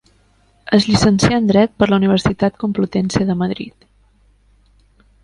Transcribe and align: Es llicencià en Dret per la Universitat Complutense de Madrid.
Es 0.77 0.85
llicencià 0.91 1.37
en 1.41 1.49
Dret 1.51 1.75
per 1.83 1.87
la 1.91 1.99
Universitat 2.01 2.57
Complutense 2.63 3.29
de 3.29 3.37
Madrid. 3.43 3.87